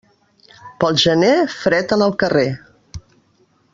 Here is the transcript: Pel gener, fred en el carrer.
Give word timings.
Pel 0.83 0.97
gener, 1.03 1.35
fred 1.57 1.95
en 1.99 2.05
el 2.07 2.17
carrer. 2.25 2.47